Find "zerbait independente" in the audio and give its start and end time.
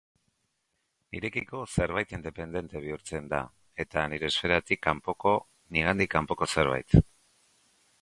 1.73-2.81